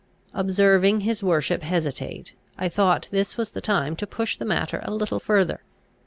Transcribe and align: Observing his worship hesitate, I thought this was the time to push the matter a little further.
Observing 0.33 1.01
his 1.01 1.21
worship 1.23 1.61
hesitate, 1.61 2.33
I 2.57 2.69
thought 2.69 3.07
this 3.11 3.37
was 3.37 3.51
the 3.51 3.61
time 3.61 3.95
to 3.97 4.07
push 4.07 4.35
the 4.35 4.45
matter 4.45 4.81
a 4.83 4.89
little 4.89 5.19
further. 5.19 5.61